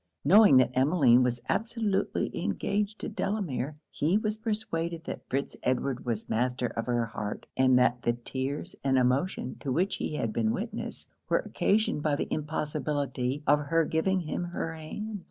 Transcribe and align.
Knowing 0.25 0.57
that 0.57 0.71
Emmeline 0.75 1.21
was 1.21 1.39
absolutely 1.47 2.31
engaged 2.43 2.97
to 2.97 3.07
Delamere, 3.07 3.75
he 3.91 4.17
was 4.17 4.35
persuaded 4.35 5.03
that 5.03 5.29
Fitz 5.29 5.55
Edward 5.61 6.05
was 6.07 6.27
master 6.27 6.65
of 6.65 6.87
her 6.87 7.05
heart; 7.05 7.45
and 7.55 7.77
that 7.77 8.01
the 8.01 8.13
tears 8.13 8.75
and 8.83 8.97
emotion 8.97 9.57
to 9.59 9.71
which 9.71 9.97
he 9.97 10.15
had 10.15 10.33
been 10.33 10.49
witness, 10.49 11.07
were 11.29 11.37
occasioned 11.37 12.01
by 12.01 12.15
the 12.15 12.33
impossibility 12.33 13.43
of 13.45 13.59
her 13.67 13.85
giving 13.85 14.21
him 14.21 14.45
her 14.45 14.73
hand. 14.73 15.19